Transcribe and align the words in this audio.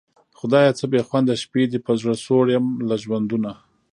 خدایه 0.39 0.71
څه 0.79 0.85
بېخونده 0.91 1.35
شپې 1.43 1.63
دي 1.71 1.79
په 1.85 1.91
زړه 1.99 2.13
سوړ 2.25 2.45
یم 2.55 2.65
له 2.89 2.95
ژوندونه 3.03 3.51